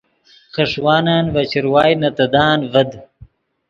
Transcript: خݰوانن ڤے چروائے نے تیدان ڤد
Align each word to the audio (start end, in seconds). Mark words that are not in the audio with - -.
خݰوانن 0.53 1.23
ڤے 1.33 1.43
چروائے 1.51 1.93
نے 2.01 2.09
تیدان 2.17 2.57
ڤد 2.71 2.89